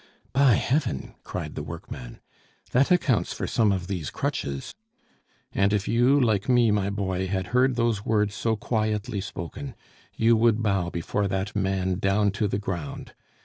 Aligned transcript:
"By 0.33 0.55
Heaven!" 0.55 1.13
cried 1.23 1.53
the 1.53 1.61
workman, 1.61 2.21
"that 2.71 2.89
accounts 2.89 3.33
for 3.33 3.45
some 3.45 3.71
of 3.71 3.85
these 3.85 4.09
crutches!" 4.09 4.73
"And 5.53 5.73
if 5.73 5.87
you, 5.87 6.19
like 6.19 6.49
me, 6.49 6.71
my 6.71 6.89
boy, 6.89 7.27
had 7.27 7.47
heard 7.53 7.75
those 7.75 8.03
words 8.03 8.33
so 8.33 8.55
quietly 8.55 9.21
spoken, 9.21 9.75
you 10.15 10.35
would 10.35 10.63
bow 10.63 10.89
before 10.89 11.27
that 11.27 11.55
man 11.55 11.99
down 11.99 12.31
to 12.31 12.47
the 12.47 12.57
ground! 12.57 13.13